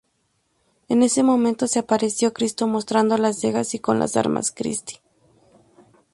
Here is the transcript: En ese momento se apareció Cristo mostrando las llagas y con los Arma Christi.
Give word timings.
En 0.89 1.03
ese 1.03 1.21
momento 1.21 1.67
se 1.67 1.77
apareció 1.77 2.33
Cristo 2.33 2.67
mostrando 2.67 3.19
las 3.19 3.39
llagas 3.39 3.75
y 3.75 3.79
con 3.79 3.99
los 3.99 4.17
Arma 4.17 4.41
Christi. 4.55 4.97